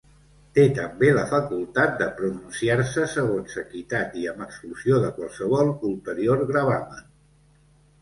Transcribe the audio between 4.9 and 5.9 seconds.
de qualsevol